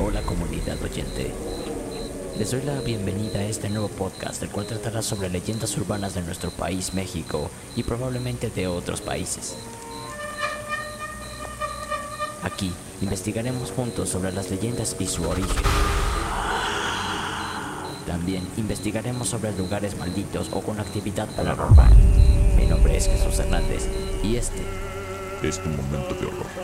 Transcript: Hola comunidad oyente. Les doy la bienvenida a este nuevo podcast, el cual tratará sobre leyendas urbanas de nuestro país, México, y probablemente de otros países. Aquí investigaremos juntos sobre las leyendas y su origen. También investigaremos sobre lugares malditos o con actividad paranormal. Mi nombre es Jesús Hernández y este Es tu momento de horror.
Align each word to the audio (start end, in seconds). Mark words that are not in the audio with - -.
Hola 0.00 0.22
comunidad 0.22 0.82
oyente. 0.82 1.32
Les 2.36 2.50
doy 2.50 2.62
la 2.62 2.80
bienvenida 2.80 3.38
a 3.38 3.44
este 3.44 3.70
nuevo 3.70 3.86
podcast, 3.86 4.42
el 4.42 4.50
cual 4.50 4.66
tratará 4.66 5.02
sobre 5.02 5.28
leyendas 5.30 5.76
urbanas 5.76 6.14
de 6.14 6.22
nuestro 6.22 6.50
país, 6.50 6.94
México, 6.94 7.48
y 7.76 7.84
probablemente 7.84 8.50
de 8.50 8.66
otros 8.66 9.00
países. 9.00 9.56
Aquí 12.42 12.72
investigaremos 13.02 13.70
juntos 13.70 14.08
sobre 14.08 14.32
las 14.32 14.50
leyendas 14.50 14.96
y 14.98 15.06
su 15.06 15.22
origen. 15.28 15.62
También 18.04 18.48
investigaremos 18.56 19.28
sobre 19.28 19.56
lugares 19.56 19.96
malditos 19.96 20.48
o 20.52 20.60
con 20.60 20.80
actividad 20.80 21.28
paranormal. 21.36 21.94
Mi 22.56 22.66
nombre 22.66 22.96
es 22.96 23.06
Jesús 23.06 23.38
Hernández 23.38 23.88
y 24.24 24.36
este 24.36 24.62
Es 25.42 25.62
tu 25.62 25.68
momento 25.68 26.14
de 26.14 26.26
horror. 26.26 26.63